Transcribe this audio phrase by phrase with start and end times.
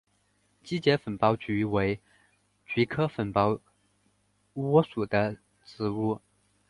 [0.63, 1.99] 基节粉苞菊为
[2.65, 3.59] 菊科粉苞
[4.55, 6.19] 苣属的植物。